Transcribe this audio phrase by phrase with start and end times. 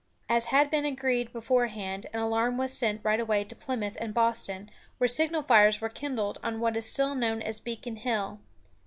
[0.27, 4.71] As had been agreed beforehand, an alarm was sent right away to Plymouth and Boston,
[4.97, 8.39] where signal fires were kindled on what is still known as Beacon Hill.